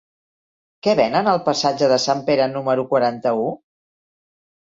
[0.85, 3.45] Què venen al passatge de Sant Pere número quaranta-u?